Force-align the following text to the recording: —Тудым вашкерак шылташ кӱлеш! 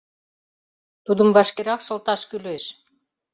—Тудым 1.05 1.29
вашкерак 1.35 1.81
шылташ 1.85 2.21
кӱлеш! 2.29 2.63